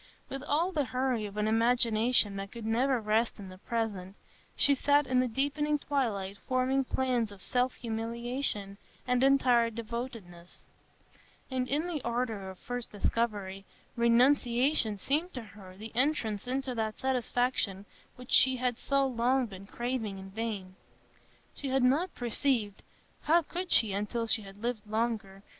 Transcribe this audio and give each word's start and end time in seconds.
With 0.29 0.41
all 0.41 0.71
the 0.71 0.85
hurry 0.85 1.27
of 1.27 1.37
an 1.37 1.47
imagination 1.47 2.35
that 2.37 2.51
could 2.51 2.65
never 2.65 2.99
rest 2.99 3.37
in 3.37 3.49
the 3.49 3.59
present, 3.59 4.15
she 4.55 4.73
sat 4.73 5.05
in 5.05 5.19
the 5.19 5.27
deepening 5.27 5.77
twilight 5.77 6.37
forming 6.47 6.83
plans 6.83 7.31
of 7.31 7.39
self 7.39 7.75
humiliation 7.75 8.79
and 9.05 9.21
entire 9.21 9.69
devotedness; 9.69 10.65
and 11.51 11.67
in 11.67 11.85
the 11.85 12.01
ardor 12.01 12.49
of 12.49 12.57
first 12.57 12.91
discovery, 12.91 13.63
renunciation 13.95 14.97
seemed 14.97 15.35
to 15.35 15.43
her 15.43 15.77
the 15.77 15.91
entrance 15.95 16.47
into 16.47 16.73
that 16.73 16.97
satisfaction 16.97 17.85
which 18.15 18.31
she 18.31 18.55
had 18.55 18.79
so 18.79 19.05
long 19.05 19.45
been 19.45 19.67
craving 19.67 20.17
in 20.17 20.31
vain. 20.31 20.73
She 21.53 21.67
had 21.67 21.83
not 21.83 22.15
perceived—how 22.15 23.43
could 23.43 23.71
she 23.71 23.93
until 23.93 24.25
she 24.25 24.41
had 24.41 24.63
lived 24.63 24.87
longer? 24.87 25.43